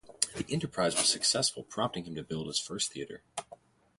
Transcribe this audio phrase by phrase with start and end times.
[0.35, 3.21] The enterprise was successful, prompting him to build his first theatre.